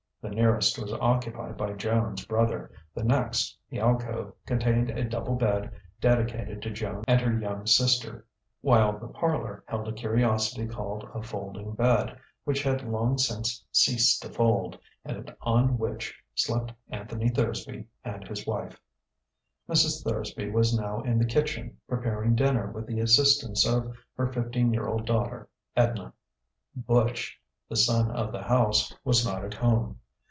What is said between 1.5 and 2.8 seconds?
by Joan's brother;